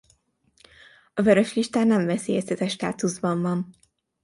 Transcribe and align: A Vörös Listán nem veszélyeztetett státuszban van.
A 1.13 1.21
Vörös 1.21 1.53
Listán 1.53 1.87
nem 1.87 2.05
veszélyeztetett 2.05 2.69
státuszban 2.69 3.41
van. 3.41 3.75